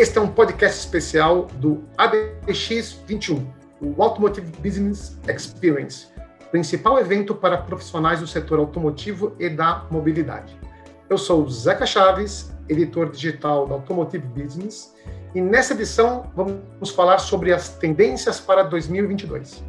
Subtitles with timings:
[0.00, 3.46] Este é um podcast especial do ABX 21,
[3.82, 6.06] o Automotive Business Experience,
[6.50, 10.58] principal evento para profissionais do setor automotivo e da mobilidade.
[11.10, 14.94] Eu sou Zeca Chaves, editor digital da Automotive Business,
[15.34, 19.62] e nessa edição vamos falar sobre as tendências para 2022.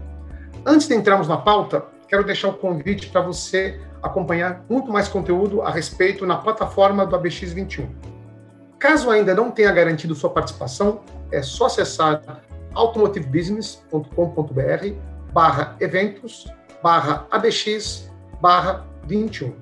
[0.65, 5.61] Antes de entrarmos na pauta, quero deixar o convite para você acompanhar muito mais conteúdo
[5.61, 8.10] a respeito na plataforma do ABX21.
[8.81, 12.41] Caso ainda não tenha garantido sua participação, é só acessar
[12.73, 14.95] automotivebusiness.com.br
[15.31, 18.09] barra eventos barra ABX
[18.41, 19.53] barra 21.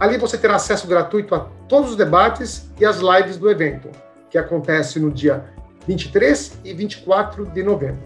[0.00, 3.90] Ali você terá acesso gratuito a todos os debates e as lives do evento,
[4.30, 5.44] que acontece no dia
[5.86, 8.00] 23 e 24 de novembro.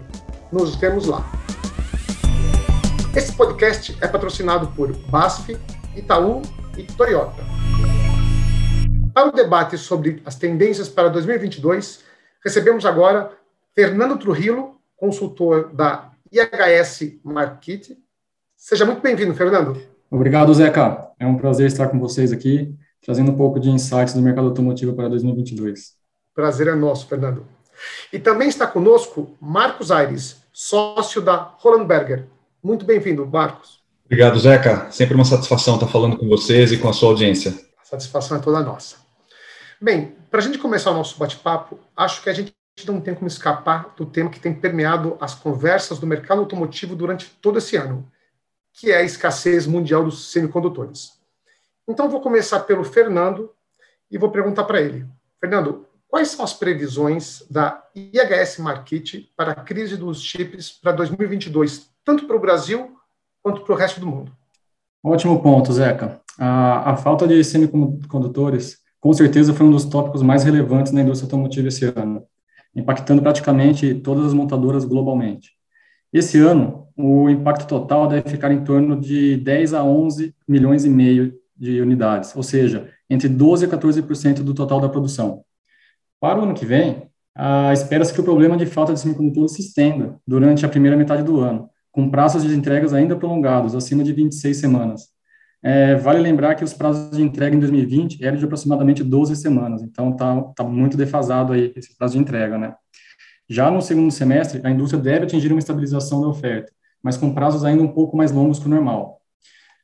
[0.50, 1.24] Nos vemos lá.
[3.14, 5.56] Esse podcast é patrocinado por BASF,
[5.94, 6.42] Itaú
[6.76, 7.49] e Toyota.
[9.20, 12.02] Para o debate sobre as tendências para 2022,
[12.42, 13.30] recebemos agora
[13.74, 17.90] Fernando Trujillo, consultor da IHS Market.
[18.56, 19.78] Seja muito bem-vindo, Fernando.
[20.10, 21.10] Obrigado, Zeca.
[21.18, 24.94] É um prazer estar com vocês aqui, trazendo um pouco de insights do mercado automotivo
[24.94, 25.96] para 2022.
[26.34, 27.46] Prazer é nosso, Fernando.
[28.10, 32.24] E também está conosco Marcos Aires, sócio da Roland Berger.
[32.64, 33.80] Muito bem-vindo, Marcos.
[34.06, 34.90] Obrigado, Zeca.
[34.90, 37.50] Sempre uma satisfação estar falando com vocês e com a sua audiência.
[37.82, 38.99] A satisfação é toda nossa.
[39.82, 42.54] Bem, para a gente começar o nosso bate-papo, acho que a gente
[42.86, 47.30] não tem como escapar do tema que tem permeado as conversas do mercado automotivo durante
[47.40, 48.06] todo esse ano,
[48.74, 51.18] que é a escassez mundial dos semicondutores.
[51.88, 53.54] Então, vou começar pelo Fernando
[54.10, 55.06] e vou perguntar para ele.
[55.40, 61.88] Fernando, quais são as previsões da IHS Market para a crise dos chips para 2022,
[62.04, 62.98] tanto para o Brasil
[63.42, 64.30] quanto para o resto do mundo?
[65.02, 66.20] Ótimo ponto, Zeca.
[66.38, 71.26] A, a falta de semicondutores, com certeza, foi um dos tópicos mais relevantes na indústria
[71.26, 72.22] automotiva esse ano,
[72.74, 75.52] impactando praticamente todas as montadoras globalmente.
[76.12, 80.90] Esse ano, o impacto total deve ficar em torno de 10 a 11 milhões e
[80.90, 85.42] meio de unidades, ou seja, entre 12 a 14% do total da produção.
[86.20, 87.08] Para o ano que vem,
[87.72, 91.40] espera-se que o problema de falta de semicondutores se estenda durante a primeira metade do
[91.40, 95.08] ano, com prazos de entregas ainda prolongados, acima de 26 semanas.
[95.62, 99.82] É, vale lembrar que os prazos de entrega em 2020 eram de aproximadamente 12 semanas,
[99.82, 102.74] então está tá muito defasado aí esse prazo de entrega, né?
[103.48, 106.72] Já no segundo semestre, a indústria deve atingir uma estabilização da oferta,
[107.02, 109.20] mas com prazos ainda um pouco mais longos que o normal.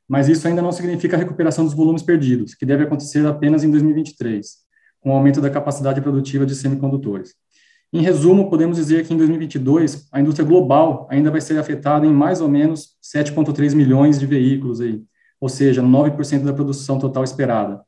[0.08, 3.70] Mas isso ainda não significa a recuperação dos volumes perdidos, que deve acontecer apenas em
[3.70, 4.46] 2023,
[5.00, 7.34] com o aumento da capacidade produtiva de semicondutores.
[7.92, 12.12] Em resumo, podemos dizer que em 2022 a indústria global ainda vai ser afetada em
[12.12, 15.02] mais ou menos 7,3 milhões de veículos aí,
[15.46, 17.80] ou seja, 9% da produção total esperada.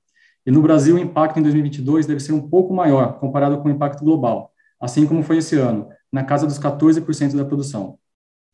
[0.47, 3.71] E no Brasil o impacto em 2022 deve ser um pouco maior comparado com o
[3.73, 7.99] impacto global, assim como foi esse ano, na casa dos 14% da produção.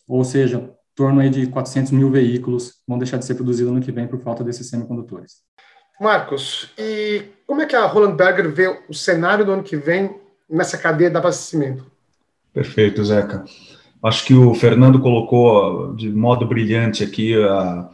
[0.08, 3.76] Ou seja, em torno aí de 400 mil veículos vão deixar de ser produzidos no
[3.76, 5.42] ano que vem por falta desses semicondutores.
[6.00, 10.18] Marcos, e como é que a Roland Berger vê o cenário do ano que vem
[10.48, 11.84] nessa cadeia de abastecimento.
[12.54, 13.44] Perfeito, Zeca.
[14.02, 17.90] Acho que o Fernando colocou de modo brilhante aqui a,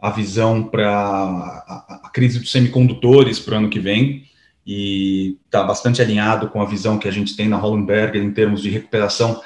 [0.00, 4.24] a visão para a, crise dos semicondutores para o ano que vem
[4.66, 8.62] e está bastante alinhado com a visão que a gente tem na Hollenberger em termos
[8.62, 9.40] de recuperação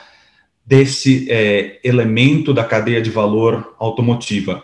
[0.65, 4.63] desse é, elemento da cadeia de valor automotiva.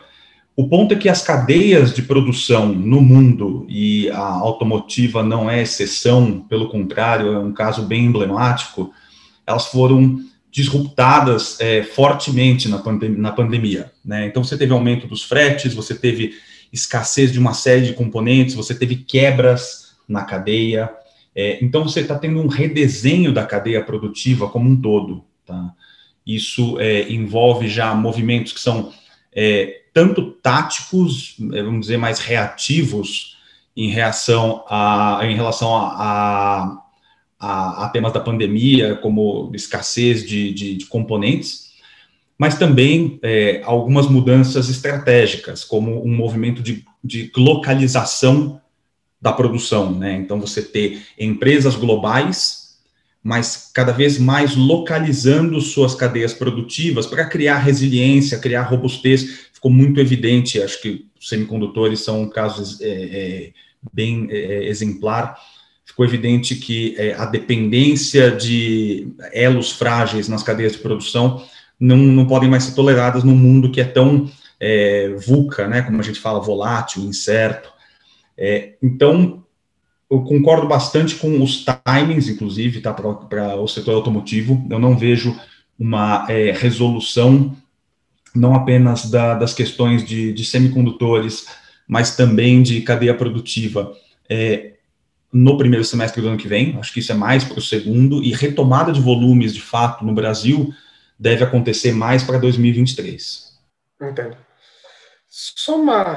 [0.57, 5.63] O ponto é que as cadeias de produção no mundo, e a automotiva não é
[5.63, 8.93] exceção, pelo contrário, é um caso bem emblemático,
[9.47, 10.19] elas foram
[10.51, 13.93] disruptadas é, fortemente na, pandem na pandemia.
[14.05, 14.27] Né?
[14.27, 16.35] Então, você teve aumento dos fretes, você teve
[16.73, 20.91] escassez de uma série de componentes, você teve quebras na cadeia.
[21.35, 25.25] É, então, você está tendo um redesenho da cadeia produtiva como um todo.
[25.47, 25.73] Tá?
[26.27, 28.93] Isso é, envolve já movimentos que são
[29.33, 33.37] é, tanto táticos, eh, vamos dizer, mais reativos
[33.77, 36.83] em reação a, em relação a,
[37.39, 41.69] a temas da pandemia, como escassez de, de, de componentes,
[42.37, 48.61] mas também é, algumas mudanças estratégicas, como um movimento de, de localização
[49.21, 50.15] da produção, né?
[50.15, 52.79] Então, você ter empresas globais,
[53.23, 60.01] mas cada vez mais localizando suas cadeias produtivas para criar resiliência, criar robustez, ficou muito
[60.01, 63.53] evidente, acho que semicondutores são casos é, é,
[63.93, 65.37] bem é, exemplar,
[65.99, 71.45] ficou evidente que é, a dependência de elos frágeis nas cadeias de produção
[71.79, 74.31] não, não podem mais ser toleradas num mundo que é tão
[74.61, 75.09] é,
[75.69, 77.73] né, como a gente fala, volátil, incerto.
[78.37, 79.43] É, então,
[80.09, 84.65] eu concordo bastante com os timings, inclusive, tá, para o setor automotivo.
[84.71, 85.37] Eu não vejo
[85.77, 87.57] uma é, resolução
[88.33, 91.47] não apenas da, das questões de, de, semicondutores,
[91.89, 93.93] mas também de cadeia produtiva
[94.29, 94.78] é,
[95.33, 96.79] no primeiro semestre do ano que vem.
[96.79, 100.15] Acho que isso é mais para o segundo, e retomada de volumes, de fato, no
[100.15, 100.73] Brasil,
[101.19, 103.59] deve acontecer mais para 2023.
[104.01, 104.37] Entendo.
[105.29, 106.17] Só uma.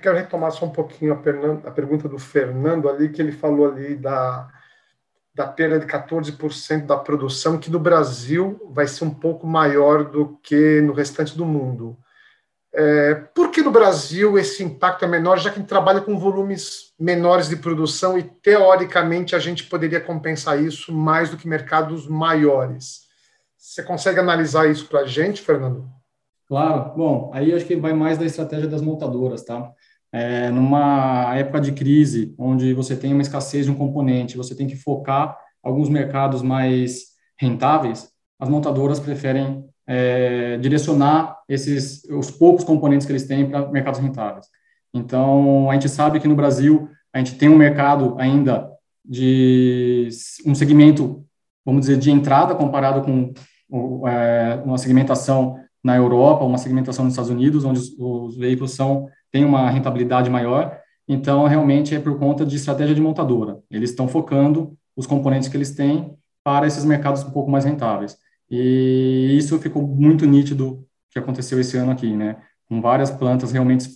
[0.00, 3.96] Quero retomar só um pouquinho a, a pergunta do Fernando ali, que ele falou ali
[3.96, 4.48] da,
[5.34, 10.38] da perda de 14% da produção, que no Brasil vai ser um pouco maior do
[10.42, 11.98] que no restante do mundo.
[12.78, 16.18] É, por que no Brasil esse impacto é menor, já que a gente trabalha com
[16.18, 22.06] volumes menores de produção e, teoricamente, a gente poderia compensar isso mais do que mercados
[22.06, 23.06] maiores?
[23.56, 25.88] Você consegue analisar isso para a gente, Fernando?
[26.46, 26.92] Claro.
[26.94, 29.72] Bom, aí acho que vai mais da estratégia das montadoras, tá?
[30.12, 34.66] É, numa época de crise, onde você tem uma escassez de um componente, você tem
[34.66, 37.06] que focar alguns mercados mais
[37.38, 44.00] rentáveis, as montadoras preferem é, direcionar esses os poucos componentes que eles têm para mercados
[44.00, 44.46] rentáveis.
[44.92, 48.70] Então, a gente sabe que no Brasil a gente tem um mercado ainda
[49.04, 50.08] de
[50.44, 51.24] um segmento,
[51.64, 53.32] vamos dizer, de entrada comparado com
[54.08, 59.08] é, uma segmentação na Europa, uma segmentação nos Estados Unidos, onde os, os veículos são
[59.30, 60.76] têm uma rentabilidade maior.
[61.06, 63.60] Então, realmente é por conta de estratégia de montadora.
[63.70, 68.16] Eles estão focando os componentes que eles têm para esses mercados um pouco mais rentáveis.
[68.50, 72.36] E isso ficou muito nítido que aconteceu esse ano aqui, né?
[72.68, 73.88] Com várias plantas realmente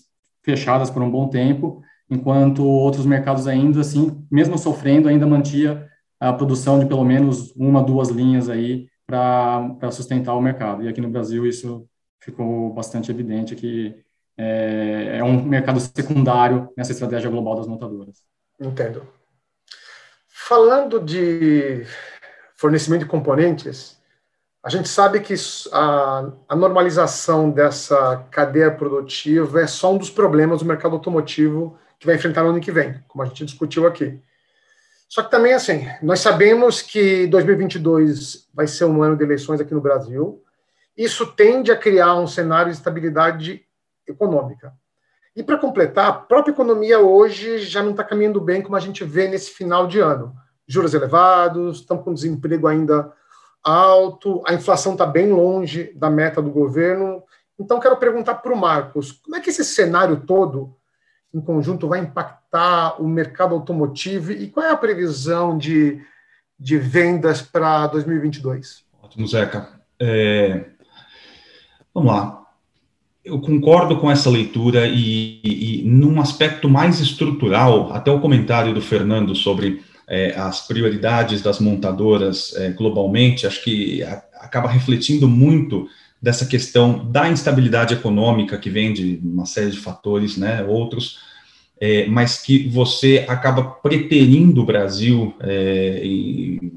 [0.43, 5.89] fechadas por um bom tempo, enquanto outros mercados ainda assim, mesmo sofrendo, ainda mantia
[6.19, 10.83] a produção de pelo menos uma, duas linhas aí para sustentar o mercado.
[10.83, 11.87] E aqui no Brasil isso
[12.21, 13.95] ficou bastante evidente que
[14.37, 18.23] é, é, um mercado secundário nessa estratégia global das montadoras.
[18.59, 19.07] Entendo.
[20.29, 21.85] Falando de
[22.57, 24.00] fornecimento de componentes,
[24.63, 25.35] a gente sabe que
[25.73, 32.07] a, a, normalização dessa cadeia produtiva é só um dos problemas do mercado automotivo que
[32.07, 34.21] vai enfrentar no ano que vem, como a gente discutiu aqui.
[35.09, 39.75] Só que também, assim, nós sabemos que 2022 vai ser um ano de eleições aqui
[39.75, 40.43] no Brasil.
[40.97, 43.65] Isso tende a criar um cenário de estabilidade
[44.07, 44.73] econômica.
[45.35, 49.05] E para completar, a própria economia hoje já não está caminhando bem como a gente
[49.05, 50.35] vê nesse final de ano.
[50.67, 53.13] Juros elevados, estamos com desemprego ainda
[53.63, 57.23] alto, a inflação está bem longe da meta do governo.
[57.59, 60.75] Então, quero perguntar para o Marcos, como é que esse cenário todo
[61.33, 66.01] em conjunto vai impactar o mercado automotivo e qual é a previsão de,
[66.59, 68.85] de vendas para 2022?
[69.03, 69.81] Ótimo, Zeca.
[70.01, 70.65] É...
[71.95, 72.41] Vamos lá.
[73.25, 78.73] Eu concordo com essa leitura e, e, e, num aspecto mais estrutural, até o comentário
[78.73, 85.29] do Fernando sobre é, as prioridades das montadoras é, globalmente, acho que a, acaba refletindo
[85.29, 85.89] muito
[86.21, 91.21] dessa questão da instabilidade econômica que vem de uma série de fatores, né, outros,
[91.81, 96.73] é, mas que você acaba preterindo o Brasil é, em,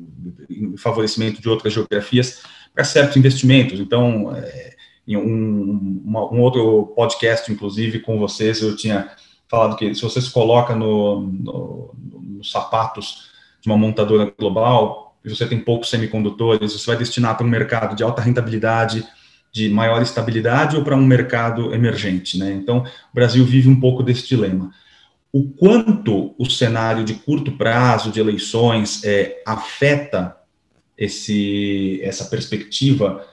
[0.50, 3.80] em, favorecimento de outras geografias para certos investimentos.
[3.80, 4.76] Então, é,
[5.08, 9.10] em um, uma, um, outro podcast, inclusive, com vocês, eu tinha
[9.50, 13.32] falado que se você se coloca no, no, nos sapatos
[13.62, 17.96] de uma montadora global, e você tem poucos semicondutores, você vai destinar para um mercado
[17.96, 19.08] de alta rentabilidade,
[19.52, 22.52] de maior estabilidade ou para um mercado emergente, né?
[22.52, 24.72] Então, o Brasil vive um pouco desse dilema.
[25.32, 30.36] O quanto o cenário de curto prazo de eleições é, afeta
[30.98, 33.26] esse, essa perspectiva,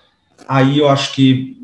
[0.46, 1.59] aí eu acho que,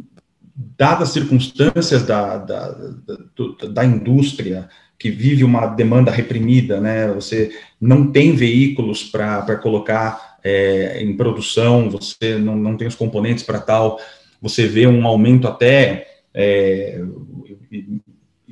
[0.57, 7.09] dadas as circunstâncias da, da, da, da indústria, que vive uma demanda reprimida, né?
[7.09, 13.45] Você não tem veículos para colocar é, em produção, você não, não tem os componentes
[13.45, 14.01] para tal
[14.41, 17.01] você vê um aumento até é,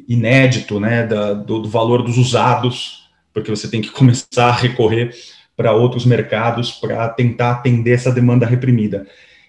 [0.09, 5.15] inédito né, da, do, do, valor dos usados, porque você tem que começar a recorrer
[5.57, 9.07] para outros mercados para tentar atender essa demanda reprimida.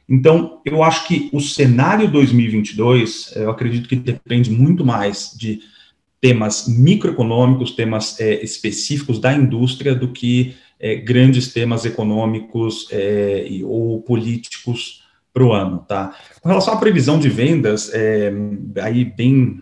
[0.08, 5.60] Então, eu acho que o cenário 2022, eu acredito que depende muito mais de
[6.22, 14.02] temas microeconômicos, temas é, específicos da indústria, do que é, grandes temas econômicos é, ou
[14.02, 16.16] políticos para o ano, tá?
[16.42, 17.92] Com relação à previsão de vendas,
[18.82, 19.62] aí bem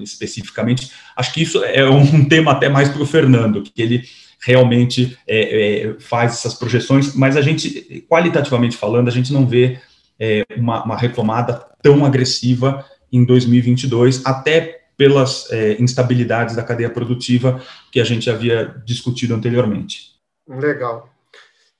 [0.00, 4.04] especificamente, acho que isso é um tema até mais para o Fernando, que ele
[4.40, 9.80] realmente é, é, faz essas projeções, mas a gente, qualitativamente falando, a gente não vê
[10.18, 17.62] é, uma, uma, retomada tão agressiva em 2022, até pelas é, instabilidades da cadeia produtiva
[17.92, 20.16] que a gente havia discutido anteriormente.
[20.48, 21.08] Legal.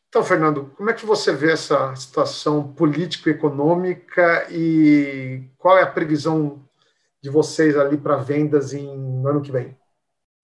[0.08, 6.62] Então, Fernando, como é que você vê essa situação político-econômica e qual é a previsão
[7.22, 9.76] de vocês ali para vendas em, no ano que vem?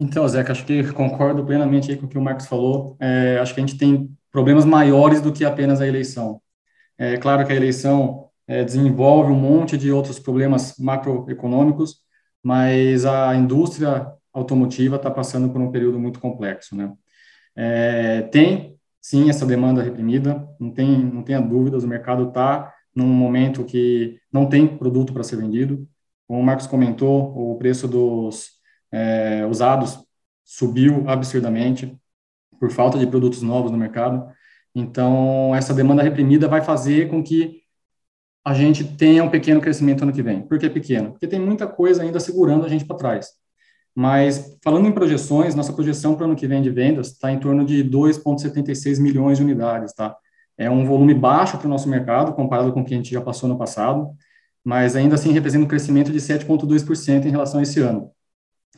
[0.01, 2.97] Então, Zeca, acho que concordo plenamente com o que o Marcos falou.
[3.01, 6.41] É, acho que a gente tem problemas maiores do que apenas a eleição.
[6.99, 11.99] É claro que a eleição é, desenvolve um monte de outros problemas macroeconômicos,
[12.43, 16.93] mas a indústria automotiva está passando por um período muito complexo, né?
[17.57, 23.07] É, tem, sim, essa demanda reprimida, não tem, não tenha dúvidas, o mercado está num
[23.07, 25.89] momento que não tem produto para ser vendido.
[26.27, 28.54] Como o Marcos comentou, o preço dos
[28.95, 29.99] é, usados
[30.45, 31.97] subiu absurdamente
[32.61, 34.25] por falta de produtos novos no mercado.
[34.75, 37.63] Então, essa demanda reprimida vai fazer com que
[38.45, 40.43] a gente tenha um pequeno crescimento ano que vem.
[40.43, 41.13] Por que pequeno?
[41.13, 43.29] Porque tem muita coisa ainda segurando a gente para trás.
[43.95, 47.39] Mas, falando em projeções, nossa projeção para o ano que vem de vendas está em
[47.39, 50.17] torno de 2,76 milhões de unidades, tá?
[50.59, 53.21] É um volume baixo para o nosso mercado, comparado com o que a gente já
[53.21, 54.11] passou no passado,
[54.65, 58.11] mas ainda assim representa um crescimento de 7,2% em relação a esse ano.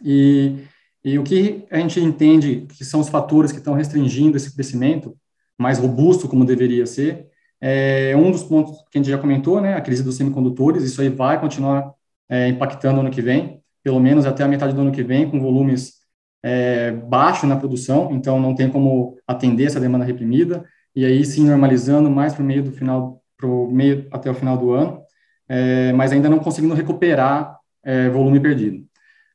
[0.05, 0.65] E,
[1.05, 5.17] e o que a gente entende que são os fatores que estão restringindo esse crescimento
[5.59, 7.29] mais robusto, como deveria ser,
[7.61, 11.01] é um dos pontos que a gente já comentou, né, a crise dos semicondutores, isso
[11.01, 11.93] aí vai continuar
[12.29, 15.41] é, impactando ano que vem, pelo menos até a metade do ano que vem, com
[15.41, 15.95] volumes
[16.43, 21.47] é, baixos na produção, então não tem como atender essa demanda reprimida, e aí sim
[21.47, 25.03] normalizando mais para o meio do final, para meio até o final do ano,
[25.49, 28.86] é, mas ainda não conseguindo recuperar é, volume perdido.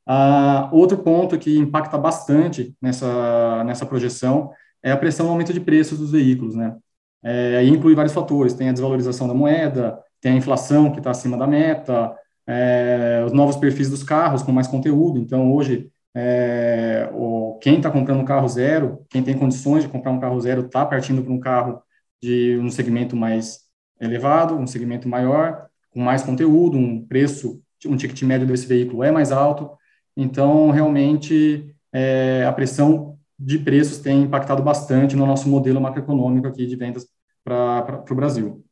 [0.06, 4.52] Ah, outro ponto que impacta bastante nessa, nessa projeção
[4.84, 6.76] é a pressão no aumento de preços dos veículos, né?
[7.24, 11.38] É, inclui vários fatores, tem a desvalorização da moeda, tem a inflação que está acima
[11.38, 12.16] da meta,
[12.48, 15.20] é, os novos perfis dos carros com mais conteúdo.
[15.20, 20.12] Então, hoje, é, o, quem está comprando um carro zero, quem tem condições de comprar
[20.12, 21.82] um carro zero, está partindo para um carro
[22.22, 23.62] de um segmento mais
[24.00, 29.12] elevado, um segmento maior, com mais conteúdo, um preço, um ticket médio desse veículo é
[29.12, 29.70] mais alto.
[30.16, 36.66] Então, realmente, é, a pressão de preços tem impactado bastante no nosso modelo macroeconômico aqui
[36.66, 37.08] de vendas
[37.44, 38.64] para o Brasil.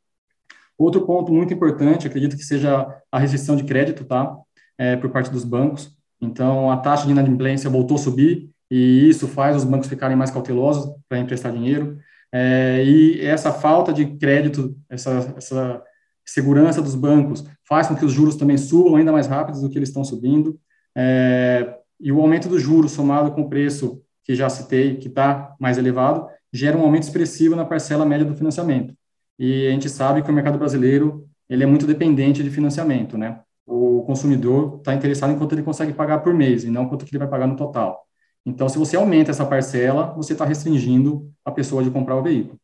[0.77, 4.37] Outro ponto muito importante, acredito que seja a restrição de crédito, tá?
[4.77, 5.97] É, por parte dos bancos.
[6.21, 10.31] Então, a taxa de inadimplência voltou a subir e isso faz os bancos ficarem mais
[10.31, 11.97] cautelosos para emprestar dinheiro.
[12.31, 15.83] É, e essa falta de crédito, essa, essa
[16.25, 19.77] segurança dos bancos, faz com que os juros também subam ainda mais rápido do que
[19.77, 20.59] eles estão subindo.
[20.95, 25.55] É, e o aumento do juros somado com o preço que já citei, que está
[25.59, 28.93] mais elevado, gera um aumento expressivo na parcela média do financiamento.
[29.37, 33.41] E a gente sabe que o mercado brasileiro ele é muito dependente de financiamento, né?
[33.65, 37.11] O consumidor está interessado em quanto ele consegue pagar por mês e não quanto que
[37.11, 38.05] ele vai pagar no total.
[38.45, 42.59] Então, se você aumenta essa parcela, você está restringindo a pessoa de comprar o veículo.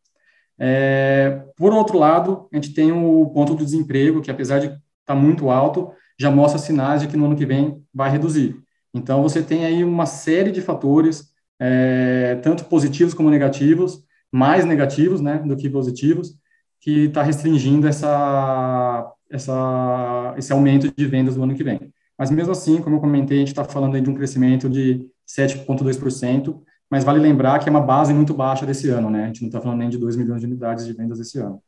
[0.57, 4.81] É, por outro lado, a gente tem o ponto do desemprego, que apesar de estar
[5.05, 8.57] tá muito alto, já mostra sinais de que no ano que vem vai reduzir.
[8.93, 15.21] Então, você tem aí uma série de fatores é, tanto positivos como negativos, mais negativos
[15.21, 16.35] né, do que positivos,
[16.79, 21.93] que está restringindo essa, essa, esse aumento de vendas do ano que vem.
[22.17, 26.61] Mas mesmo assim, como eu comentei, a gente está falando de um crescimento de 7,2%,
[26.89, 29.23] mas vale lembrar que é uma base muito baixa desse ano, né?
[29.23, 31.61] A gente não está falando nem de 2 milhões de unidades de vendas esse ano.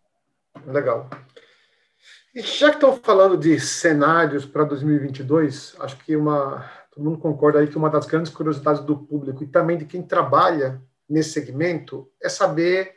[0.66, 1.10] Legal.
[2.38, 7.58] E já que estão falando de cenários para 2022, acho que uma todo mundo concorda
[7.58, 10.80] aí que uma das grandes curiosidades do público e também de quem trabalha
[11.10, 12.94] nesse segmento é saber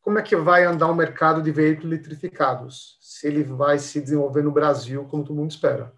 [0.00, 4.42] como é que vai andar o mercado de veículos eletrificados, se ele vai se desenvolver
[4.42, 5.92] no Brasil como todo mundo espera.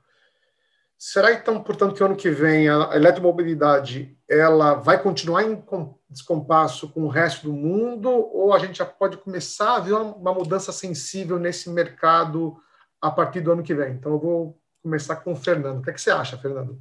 [1.07, 5.63] Será então, portanto, que ano que vem a eletromobilidade ela vai continuar em
[6.09, 10.33] descompasso com o resto do mundo ou a gente já pode começar a ver uma
[10.33, 12.57] mudança sensível nesse mercado
[13.03, 13.93] a partir do ano que vem?
[13.93, 15.81] Então, eu vou começar com o Fernando.
[15.81, 16.81] O que, é que você acha, Fernando?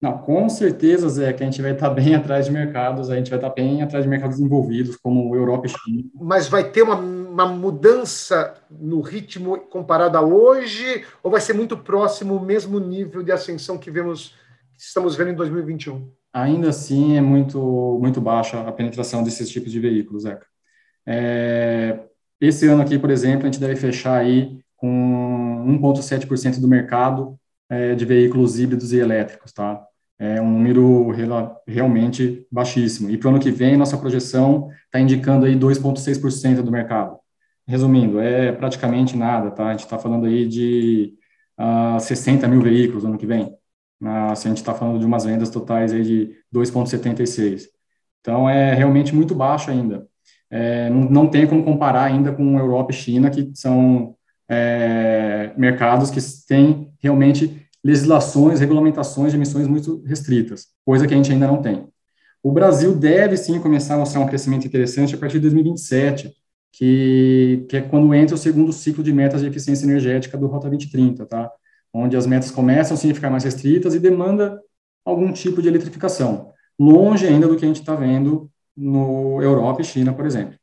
[0.00, 3.28] Não, com certeza, Zé, que a gente vai estar bem atrás de mercados, a gente
[3.28, 6.10] vai estar bem atrás de mercados envolvidos, como Europa e China.
[6.14, 6.94] Mas vai ter uma,
[7.34, 13.24] uma mudança no ritmo comparado a hoje, ou vai ser muito próximo o mesmo nível
[13.24, 14.36] de ascensão que vemos,
[14.76, 16.08] que estamos vendo em 2021?
[16.32, 20.46] Ainda assim, é muito, muito baixa a penetração desses tipos de veículos, Zeca.
[21.04, 21.98] É,
[22.40, 27.36] esse ano aqui, por exemplo, a gente deve fechar aí com 1,7% do mercado
[27.68, 29.84] é, de veículos híbridos e elétricos, tá?
[30.18, 31.10] é um número
[31.66, 33.10] realmente baixíssimo.
[33.10, 37.18] E para o ano que vem, nossa projeção está indicando aí 2,6% do mercado.
[37.66, 39.68] Resumindo, é praticamente nada, tá?
[39.68, 41.14] A gente está falando aí de
[41.58, 43.56] uh, ah, 60 mil veículos no ano que vem.
[44.00, 47.68] na, se a gente está falando de umas vendas totais aí de 2,76.
[48.20, 50.06] Então, é realmente muito baixo ainda.
[50.50, 54.16] É, não, não tem como comparar ainda com Europa e China, que são
[54.48, 61.32] é, mercados que têm realmente legislações, regulamentações de emissões muito restritas, coisa que a gente
[61.32, 61.86] ainda não tem.
[62.42, 66.34] O Brasil deve sim começar a mostrar um crescimento interessante a partir de 2027,
[66.76, 70.68] que, que é quando entra o segundo ciclo de metas de eficiência energética do Rota
[70.68, 71.50] 2030, tá?
[71.92, 74.60] Onde as metas começam sim, a ficar mais restritas e demanda
[75.04, 79.84] algum tipo de eletrificação, longe ainda do que a gente está vendo no Europa e
[79.84, 80.58] China, por exemplo.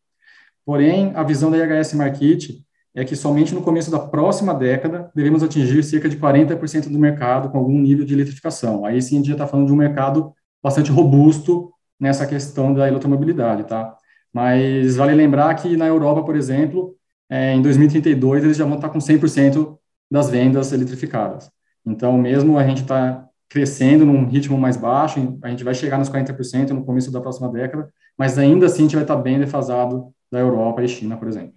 [0.65, 2.61] Porém, a visão da IHS Market
[2.93, 7.49] é que somente no começo da próxima década devemos atingir cerca de 40% do mercado
[7.49, 8.85] com algum nível de eletrificação.
[8.85, 12.85] Aí sim a gente já está falando de um mercado bastante robusto nessa questão da
[12.87, 13.95] eletromobilidade, tá?
[14.33, 16.95] Mas vale lembrar que na Europa, por exemplo,
[17.29, 19.77] é, em 2032 eles já vão estar com 100%
[20.09, 21.49] das vendas eletrificadas.
[21.85, 26.09] Então, mesmo a gente está crescendo num ritmo mais baixo, a gente vai chegar nos
[26.09, 30.13] 40% no começo da próxima década, mas ainda assim a gente vai estar bem defasado
[30.31, 31.53] da Europa e China, por exemplo.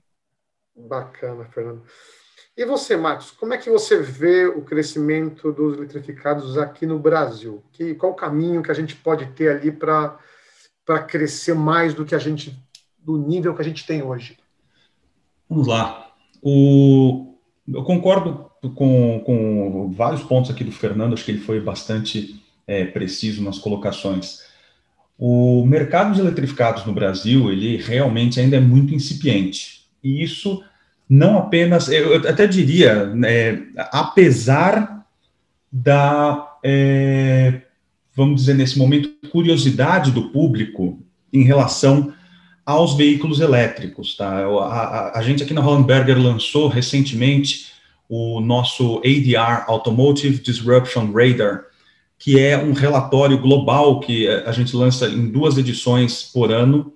[0.77, 1.83] Bacana, Fernando.
[2.57, 7.65] E você, Marcos, como é que você vê o crescimento dos eletrificados aqui no Brasil?
[7.73, 10.19] Que, qual o caminho que a gente pode ter ali para
[11.09, 12.57] crescer mais do que a gente,
[13.05, 14.37] do nível que a gente tem hoje?
[15.49, 16.11] Vamos lá.
[16.43, 17.35] O,
[17.69, 22.85] eu concordo com, com vários pontos aqui do Fernando, acho que ele foi bastante é,
[22.85, 24.41] preciso nas colocações.
[25.19, 29.87] O mercado de eletrificados no Brasil, ele realmente ainda é muito incipiente.
[30.03, 30.63] E isso
[31.09, 35.07] não apenas, eu até diria, é, apesar
[35.71, 37.63] da, é,
[38.15, 40.99] vamos dizer, nesse momento, curiosidade do público
[41.33, 42.14] em relação
[42.65, 44.17] aos veículos elétricos.
[44.17, 44.45] Tá?
[44.45, 47.73] A, a, a gente aqui na Hollenberger lançou recentemente
[48.09, 51.65] o nosso ADR, Automotive Disruption Radar,
[52.19, 56.95] que é um relatório global que a gente lança em duas edições por ano,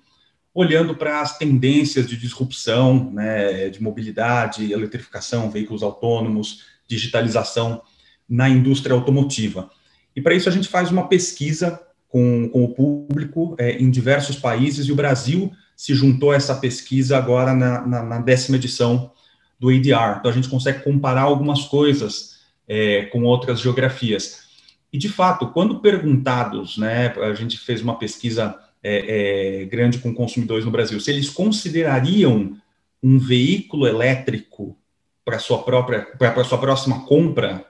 [0.54, 7.83] olhando para as tendências de disrupção, né, de mobilidade, eletrificação, veículos autônomos, digitalização
[8.28, 9.70] na indústria automotiva.
[10.14, 14.37] E para isso a gente faz uma pesquisa com, com o público é, em diversos
[14.37, 19.12] países e o Brasil se juntou a essa pesquisa agora na, na, na décima edição
[19.61, 20.18] do ADR.
[20.18, 24.49] Então a gente consegue comparar algumas coisas é, com outras geografias.
[24.92, 30.14] E de fato, quando perguntados, né, a gente fez uma pesquisa é, é, grande com
[30.14, 32.57] consumidores no Brasil, se eles considerariam
[33.03, 34.77] um veículo elétrico
[35.25, 37.64] para sua própria, para sua próxima compra,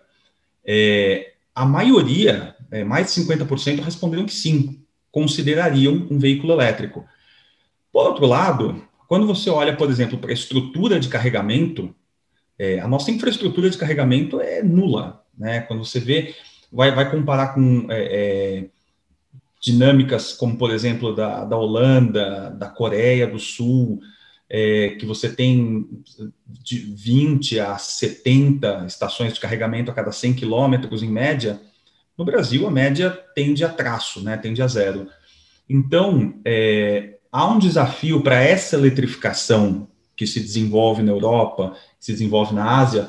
[0.65, 7.05] é, a maioria, é, mais de 50% responderam que sim, considerariam um veículo elétrico.
[7.93, 11.95] Por outro lado, quando você olha, por exemplo, para a estrutura de carregamento,
[12.59, 15.61] é, a nossa infraestrutura de carregamento é nula, né?
[15.63, 16.35] Quando você vê,
[16.71, 18.67] vai, vai comparar com é,
[19.61, 24.01] dinâmicas como, por exemplo, da, da Holanda, da Coreia do Sul,
[24.51, 25.87] é, que você tem
[26.47, 31.61] de 20 a 70 estações de carregamento a cada 100 quilômetros, em média,
[32.19, 35.07] no Brasil a média tende a traço, né, tende a zero.
[35.71, 42.53] Então, é, há um desafio para essa eletrificação que se desenvolve na Europa, se desenvolve
[42.55, 43.09] na Ásia,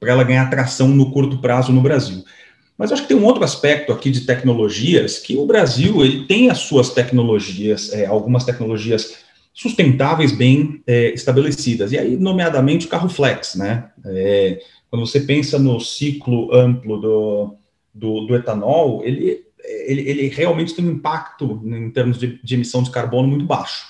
[0.00, 2.24] para ela ganhar tração no curto prazo no Brasil.
[2.78, 6.50] Mas acho que tem um outro aspecto aqui de tecnologias, que o Brasil ele tem
[6.50, 9.16] as suas tecnologias, é, algumas tecnologias
[9.52, 13.90] sustentáveis bem é, estabelecidas, e aí, nomeadamente, o carro flex, né?
[14.04, 17.56] É, quando você pensa no ciclo amplo do,
[17.96, 22.82] do, do etanol, ele, ele, ele, realmente tem um impacto em termos de, de, emissão
[22.82, 23.86] de carbono muito baixo.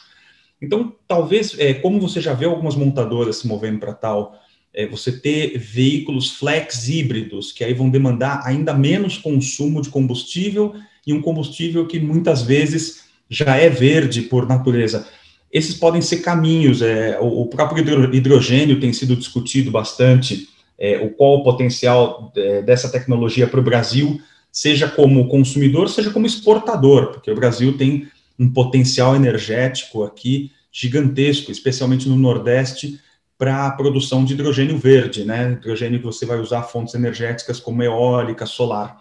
[0.62, 4.38] Então, talvez, é, como você já vê algumas montadoras se movendo para tal
[4.72, 10.74] é, você ter veículos flex híbridos, que aí vão demandar ainda menos consumo de combustível
[11.06, 15.06] e um combustível que muitas vezes já é verde por natureza.
[15.52, 21.10] Esses podem ser caminhos, é, o, o próprio hidrogênio tem sido discutido bastante, é, o
[21.10, 24.20] qual o potencial é, dessa tecnologia para o Brasil,
[24.52, 28.08] seja como consumidor, seja como exportador, porque o Brasil tem
[28.38, 33.00] um potencial energético aqui gigantesco, especialmente no Nordeste,
[33.38, 35.52] para a produção de hidrogênio verde, né?
[35.52, 38.98] Hidrogênio que você vai usar fontes energéticas como eólica, solar.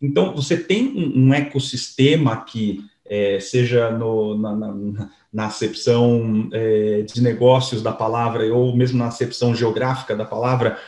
[0.00, 7.22] Então, você tem um, ecossistema que, é, seja no, na, na, na, acepção é, de
[7.22, 10.78] negócios da palavra, ou mesmo na acepção geográfica da palavra,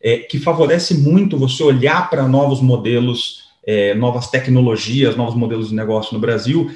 [0.00, 5.74] é, que favorece muito você olhar para novos modelos, é, novas tecnologias, novos modelos de
[5.74, 6.70] negócio no Brasil.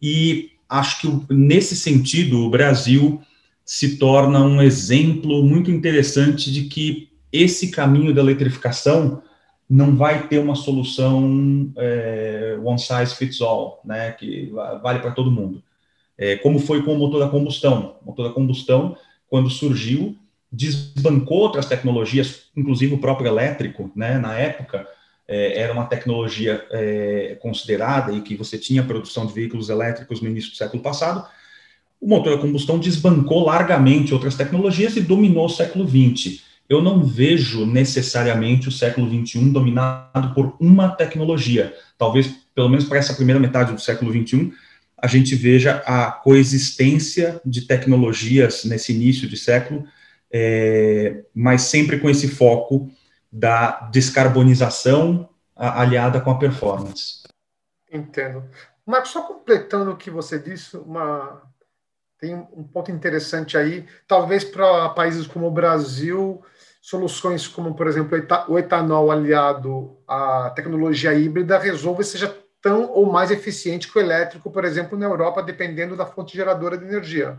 [0.00, 3.20] E acho que, nesse sentido, o Brasil
[3.64, 9.22] se torna um exemplo muito interessante de que esse caminho da eletrificação
[9.68, 15.30] não vai ter uma solução é, one size fits all, né, que vale para todo
[15.30, 15.62] mundo.
[16.16, 17.96] É, como foi com o motor a combustão.
[18.02, 18.96] O motor a combustão,
[19.28, 20.16] quando surgiu,
[20.54, 24.86] desbancou outras tecnologias, inclusive o próprio elétrico, né, na época,
[25.26, 30.28] é, era uma tecnologia é, considerada e que você tinha produção de veículos elétricos no
[30.28, 31.26] início do século passado,
[32.00, 36.42] o motor a combustão desbancou largamente outras tecnologias e dominou o século XX.
[36.68, 41.74] Eu não vejo necessariamente o século XXI dominado por uma tecnologia.
[41.96, 44.52] Talvez, pelo menos para essa primeira metade do século XXI,
[44.98, 49.86] a gente veja a coexistência de tecnologias nesse início de século,
[50.36, 52.90] é, mas sempre com esse foco
[53.30, 57.22] da descarbonização aliada com a performance.
[57.88, 58.42] Entendo.
[58.84, 61.40] Marcos, só completando o que você disse, uma,
[62.18, 66.42] tem um ponto interessante aí, talvez para países como o Brasil,
[66.82, 68.18] soluções como, por exemplo,
[68.48, 74.50] o etanol aliado à tecnologia híbrida resolva seja tão ou mais eficiente que o elétrico,
[74.50, 77.38] por exemplo, na Europa, dependendo da fonte geradora de energia.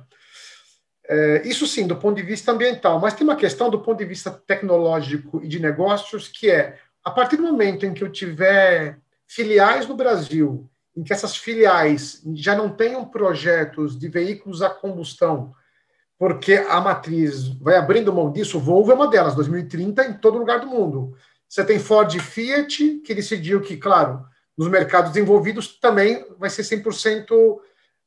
[1.07, 4.05] É, isso sim, do ponto de vista ambiental, mas tem uma questão do ponto de
[4.05, 8.97] vista tecnológico e de negócios, que é, a partir do momento em que eu tiver
[9.27, 15.53] filiais no Brasil, em que essas filiais já não tenham projetos de veículos a combustão,
[16.17, 20.59] porque a matriz vai abrindo mão disso, Volvo é uma delas, 2030 em todo lugar
[20.59, 21.15] do mundo.
[21.47, 24.25] Você tem Ford e Fiat, que decidiu que, claro,
[24.57, 27.59] nos mercados desenvolvidos também vai ser 100%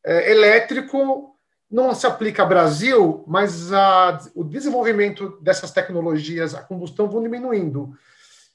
[0.04, 1.36] é, elétrico,
[1.70, 7.92] não se aplica ao Brasil, mas a, o desenvolvimento dessas tecnologias a combustão vão diminuindo.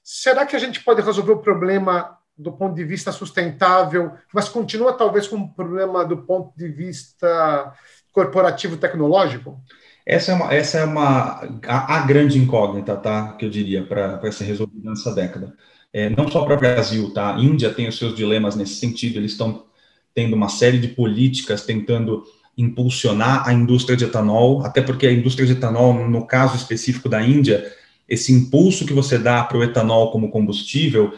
[0.04, 4.94] Será que a gente pode resolver o problema do ponto de vista sustentável, mas continua
[4.94, 7.74] talvez com um problema do ponto de vista
[8.12, 9.62] corporativo tecnológico?
[10.06, 13.34] Essa é uma, essa é uma a, a grande incógnita, tá?
[13.34, 15.56] Que eu diria para ser resolvida nessa década.
[15.94, 17.36] É, não só para o Brasil, tá?
[17.36, 19.18] A Índia tem os seus dilemas nesse sentido.
[19.18, 19.66] Eles estão
[20.14, 22.24] tendo uma série de políticas tentando
[22.58, 27.22] impulsionar a indústria de etanol, até porque a indústria de etanol, no caso específico da
[27.22, 27.72] Índia,
[28.08, 31.14] esse impulso que você dá para o etanol como combustível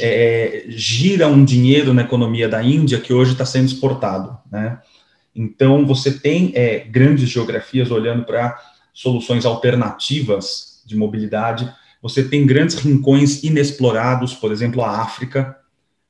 [0.00, 4.78] é, gira um dinheiro na economia da Índia que hoje está sendo exportado, né?
[5.34, 8.58] Então, você tem é, grandes geografias olhando para
[8.92, 15.56] soluções alternativas de mobilidade, você tem grandes rincões inexplorados, por exemplo, a África,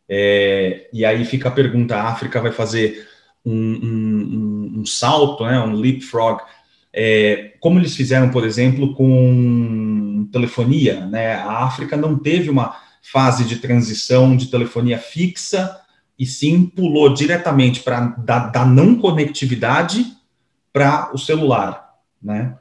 [0.09, 3.07] é, e aí fica a pergunta: a África vai fazer
[3.45, 6.43] um, um, um salto, né, um leapfrog,
[6.93, 11.07] é, como eles fizeram, por exemplo, com telefonia.
[11.07, 11.35] Né?
[11.35, 15.81] A África não teve uma fase de transição de telefonia fixa,
[16.21, 20.05] e sim pulou diretamente para da, da, não conectividade
[20.71, 21.95] para o celular.
[22.23, 22.55] Né?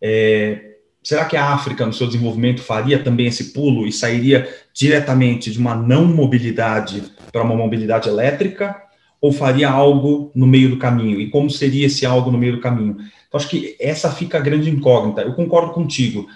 [0.00, 5.50] É, será que a África, no seu desenvolvimento, faria também esse pulo e sairia diretamente
[5.50, 8.82] de uma não mobilidade para uma mobilidade elétrica?
[9.22, 11.20] Ou faria algo no meio do caminho?
[11.20, 12.96] E como seria esse algo no meio do caminho?
[13.28, 15.22] Então, acho que essa fica a grande incógnita.
[15.22, 16.26] Eu concordo contigo.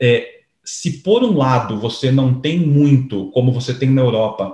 [0.00, 4.52] É, se, por um lado, você não tem muito, como você tem na Europa,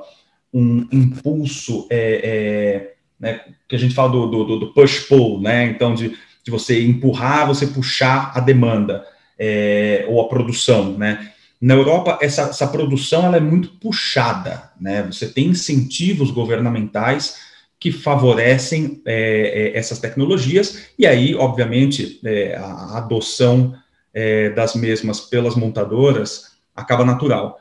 [0.53, 5.65] um impulso, é, é, né, que a gente fala do, do, do push-pull, né?
[5.65, 6.11] Então, de,
[6.45, 9.07] de você empurrar, você puxar a demanda
[9.39, 11.33] é, ou a produção, né?
[11.59, 15.03] Na Europa, essa, essa produção ela é muito puxada, né?
[15.05, 17.50] Você tem incentivos governamentais
[17.81, 23.75] que favorecem é, é, essas tecnologias, e aí, obviamente, é, a adoção
[24.13, 27.59] é, das mesmas pelas montadoras acaba natural.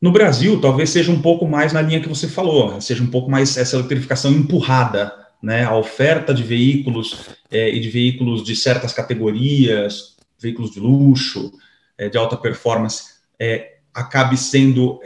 [0.00, 3.28] No Brasil, talvez seja um pouco mais na linha que você falou, seja um pouco
[3.28, 5.64] mais essa eletrificação empurrada, né?
[5.64, 11.52] A oferta de veículos é, e de veículos de certas categorias, veículos de luxo,
[11.98, 13.12] é, de alta performance,
[13.92, 15.00] acabe sendo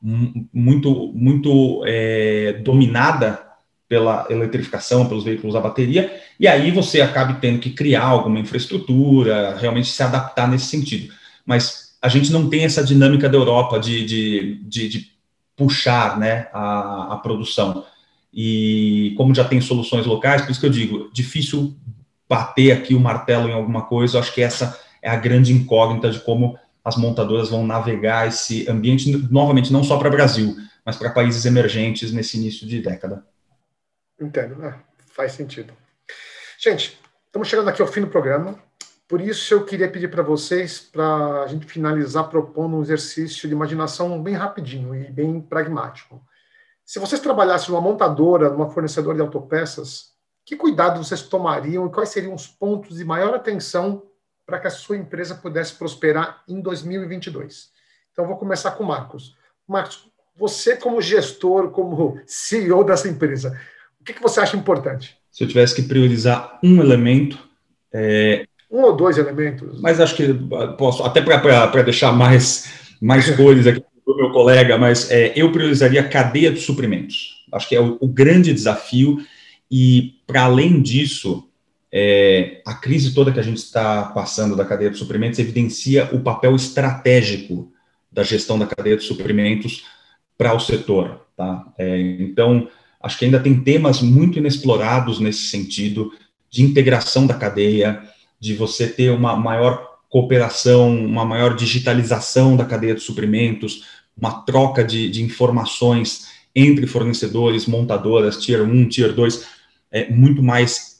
[0.00, 3.46] muito, muito é, dominada
[3.88, 9.56] pela eletrificação, pelos veículos a bateria, e aí você acabe tendo que criar alguma infraestrutura,
[9.56, 11.12] realmente se adaptar nesse sentido.
[11.44, 15.12] Mas a gente não tem essa dinâmica da Europa de, de, de, de
[15.56, 17.84] puxar né, a, a produção.
[18.32, 21.74] E como já tem soluções locais, por isso que eu digo, difícil
[22.28, 26.20] bater aqui o martelo em alguma coisa, acho que essa é a grande incógnita de
[26.20, 26.58] como
[26.88, 31.44] as montadoras vão navegar esse ambiente, novamente, não só para o Brasil, mas para países
[31.44, 33.24] emergentes nesse início de década.
[34.18, 34.74] Entendo, né?
[35.18, 35.72] faz sentido.
[36.58, 38.58] Gente, estamos chegando aqui ao fim do programa,
[39.06, 43.54] por isso eu queria pedir para vocês, para a gente finalizar propondo um exercício de
[43.54, 46.22] imaginação bem rapidinho e bem pragmático.
[46.84, 50.12] Se vocês trabalhassem numa montadora, numa fornecedora de autopeças,
[50.44, 54.02] que cuidado vocês tomariam e quais seriam os pontos de maior atenção
[54.48, 57.68] para que a sua empresa pudesse prosperar em 2022.
[58.10, 59.36] Então, Então, vou começar com o Marcos.
[59.68, 63.60] Marcos, você como gestor, como CEO dessa empresa,
[64.00, 65.18] o que, que você acha importante?
[65.30, 67.38] Se eu tivesse que priorizar um elemento,
[67.92, 68.46] é...
[68.70, 69.82] um ou dois elementos.
[69.82, 70.32] Mas acho que
[70.78, 76.00] posso, até para deixar mais, mais cores aqui do meu colega, mas é, eu priorizaria
[76.00, 77.44] a cadeia de suprimentos.
[77.52, 79.18] Acho que é o, o grande desafio,
[79.70, 81.47] e para além disso,
[81.92, 86.20] é, a crise toda que a gente está passando da cadeia de suprimentos evidencia o
[86.20, 87.72] papel estratégico
[88.12, 89.84] da gestão da cadeia de suprimentos
[90.36, 91.26] para o setor.
[91.36, 91.66] Tá?
[91.78, 92.68] É, então,
[93.00, 96.12] acho que ainda tem temas muito inexplorados nesse sentido,
[96.50, 98.02] de integração da cadeia,
[98.40, 103.84] de você ter uma maior cooperação, uma maior digitalização da cadeia de suprimentos,
[104.16, 109.46] uma troca de, de informações entre fornecedores, montadoras, Tier 1, Tier 2,
[109.92, 110.97] é, muito mais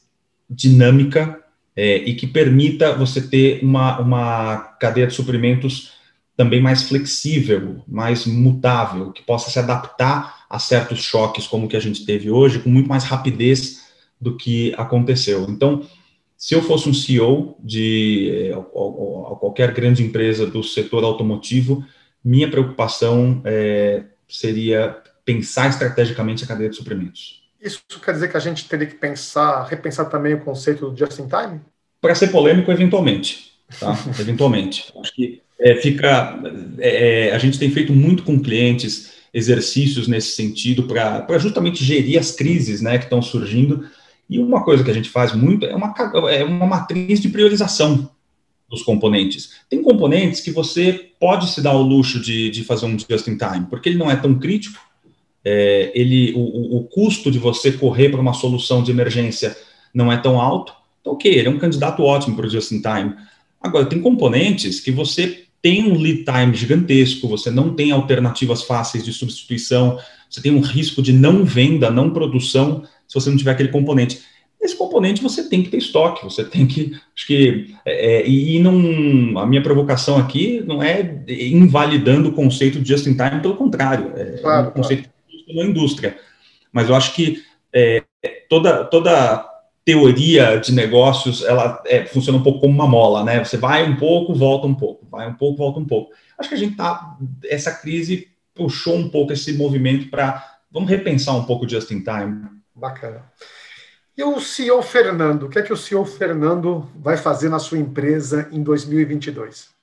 [0.49, 1.43] dinâmica
[1.77, 5.93] é, e que permita você ter uma, uma cadeia de suprimentos
[6.37, 11.77] também mais flexível, mais mutável, que possa se adaptar a certos choques como o que
[11.77, 13.89] a gente teve hoje, com muito mais rapidez
[14.21, 15.47] do que aconteceu.
[15.49, 15.85] Então,
[16.37, 18.57] se eu fosse um CEO de eh,
[19.41, 21.85] qualquer grande empresa do setor automotivo,
[22.25, 27.43] minha preocupação é, seria pensar estrategicamente a cadeia de suprimentos.
[27.61, 31.19] Isso quer dizer que a gente teria que pensar, repensar também o conceito do just
[31.19, 31.61] in time?
[32.01, 33.53] Para ser polêmico, eventualmente.
[33.79, 33.99] Tá?
[34.19, 34.93] eventualmente.
[35.01, 36.41] Acho que é, fica.
[36.79, 42.31] É, a gente tem feito muito com clientes exercícios nesse sentido para justamente gerir as
[42.31, 43.89] crises né, que estão surgindo.
[44.31, 45.95] E uma coisa que a gente faz muito é uma,
[46.31, 48.11] é uma matriz de priorização
[48.69, 49.55] dos componentes.
[49.69, 53.39] Tem componentes que você pode se dar o luxo de, de fazer um just in
[53.39, 54.79] time, porque ele não é tão crítico,
[55.51, 59.57] é, ele, o, o custo de você correr para uma solução de emergência
[59.95, 60.75] não é tão alto.
[61.01, 63.15] Então, ok, ele é um candidato ótimo para o just in time.
[63.59, 69.03] Agora, tem componentes que você tem um lead time gigantesco, você não tem alternativas fáceis
[69.03, 73.53] de substituição, você tem um risco de não venda, não produção, se você não tiver
[73.53, 74.21] aquele componente.
[74.61, 76.93] Esse componente você tem que ter estoque, você tem que.
[77.17, 77.75] Acho que.
[77.87, 79.39] É, é e não.
[79.39, 84.13] A minha provocação aqui não é invalidando o conceito de just in time, pelo contrário,
[84.15, 85.18] é claro, um conceito claro.
[85.55, 86.19] Na indústria.
[86.73, 88.03] Mas eu acho que é,
[88.49, 89.45] toda, toda
[89.85, 93.43] teoria de negócios, ela é, funciona um pouco como uma mola, né?
[93.43, 96.13] Você vai um pouco, volta um pouco, vai um pouco, volta um pouco.
[96.39, 101.35] Acho que a gente tá, essa crise puxou um pouco esse movimento para, vamos repensar
[101.37, 102.45] um pouco just in time.
[102.75, 103.25] Bacana.
[104.17, 107.79] E o CEO Fernando, o que é que o CEO Fernando vai fazer na sua
[107.79, 109.78] empresa em 2022?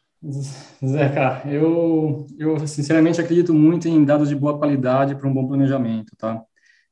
[0.84, 6.15] Zeca, eu, eu sinceramente acredito muito em dados de boa qualidade para um bom planejamento,
[6.17, 6.41] tá?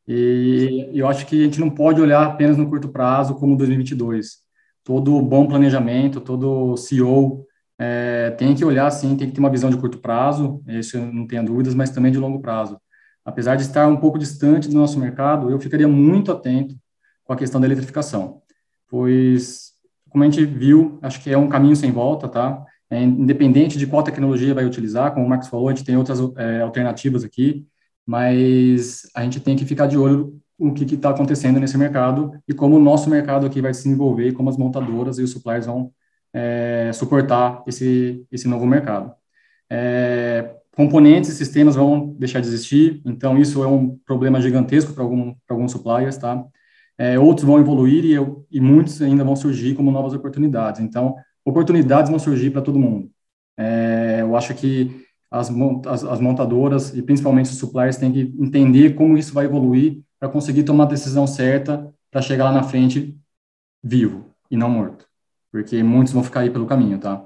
[0.08, 4.40] E eu acho que a gente não pode olhar apenas no curto prazo como 2022.
[4.84, 7.46] Todo bom planejamento, todo CEO
[7.80, 11.06] é, tem que olhar, sim, tem que ter uma visão de curto prazo, isso eu
[11.12, 12.80] não tenho dúvidas, mas também de longo prazo.
[13.26, 16.76] Apesar de estar um pouco distante do nosso mercado, eu ficaria muito atento
[17.24, 18.42] com a questão da eletrificação,
[18.90, 19.72] pois,
[20.10, 22.64] como a gente viu, acho que é um caminho sem volta, tá?
[22.94, 26.20] É, independente de qual tecnologia vai utilizar, como o Max falou, a gente tem outras
[26.38, 27.66] é, alternativas aqui,
[28.06, 32.54] mas a gente tem que ficar de olho no que está acontecendo nesse mercado e
[32.54, 35.92] como o nosso mercado aqui vai se desenvolver como as montadoras e os suppliers vão
[36.32, 39.12] é, suportar esse, esse novo mercado.
[39.72, 45.02] É, componentes e sistemas vão deixar de existir, então isso é um problema gigantesco para
[45.04, 46.46] algum, alguns suppliers, tá?
[46.96, 50.80] É, outros vão evoluir e, e muitos ainda vão surgir como novas oportunidades.
[50.80, 53.12] Então, oportunidades vão surgir para todo mundo.
[53.58, 55.50] É, eu acho que as,
[55.88, 60.30] as, as, montadoras e principalmente os suppliers têm que entender como isso vai evoluir para
[60.30, 63.18] conseguir tomar a decisão certa para chegar lá na frente
[63.84, 65.08] vivo e não morto,
[65.52, 67.26] porque muitos vão ficar aí pelo caminho, tá?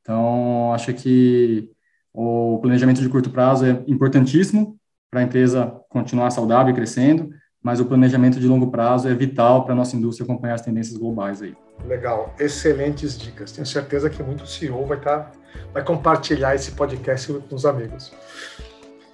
[0.00, 1.70] Então, acho que
[2.12, 4.78] o planejamento de curto prazo é importantíssimo
[5.10, 7.30] para a empresa continuar saudável e crescendo,
[7.62, 10.96] mas o planejamento de longo prazo é vital para a nossa indústria acompanhar as tendências
[10.96, 11.54] globais aí.
[11.86, 13.52] Legal, excelentes dicas.
[13.52, 15.32] Tenho certeza que muito CEO vai estar tá
[15.72, 18.12] vai compartilhar esse podcast com os amigos.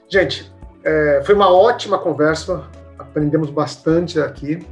[0.09, 0.53] Gente,
[0.85, 2.65] é, foi uma ótima conversa,
[2.99, 4.65] aprendemos bastante aqui.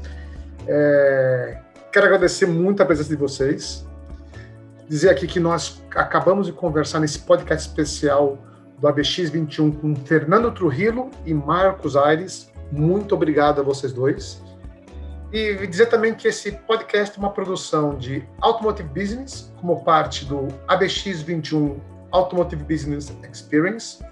[0.67, 1.59] É,
[1.93, 3.87] quero agradecer muito a presença de vocês.
[4.89, 8.39] Dizer aqui que nós acabamos de conversar nesse podcast especial
[8.79, 12.53] do ABX 21 com Fernando Trujillo e Marcos Aires.
[12.77, 14.43] Muito obrigado a vocês dois.
[15.33, 20.49] E dizer também que esse podcast é uma produção de Automotive Business, como parte do
[20.69, 21.79] ABX21
[22.11, 24.05] Automotive Business Experience.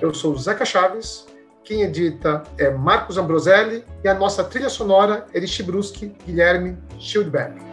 [0.00, 1.26] Eu sou o Zeca Chaves,
[1.64, 7.65] quem edita é Marcos Ambroselli e a nossa trilha sonora é de Chibruski Guilherme Schildberg.